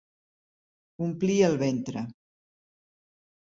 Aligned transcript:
Omplir 1.09 1.37
el 1.49 1.59
ventre. 1.65 2.05